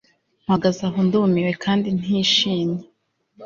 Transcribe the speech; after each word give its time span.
mpagaze 0.43 0.81
aho 0.89 0.99
ndumiwe 1.07 1.51
kandi 1.63 1.87
ntishimye 1.99 2.83